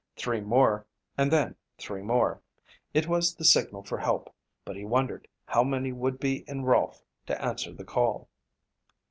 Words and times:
Three 0.15 0.41
more 0.41 0.87
and 1.15 1.29
then 1.31 1.55
three 1.77 2.01
more. 2.01 2.41
It 2.91 3.07
was 3.07 3.35
the 3.35 3.45
signal 3.45 3.83
for 3.83 3.99
help 3.99 4.33
but 4.65 4.75
he 4.75 4.83
wondered 4.83 5.27
how 5.45 5.63
many 5.63 5.91
would 5.91 6.19
be 6.19 6.37
in 6.49 6.63
Rolfe 6.63 7.03
to 7.27 7.39
answer 7.39 7.71
the 7.71 7.85
call. 7.85 8.27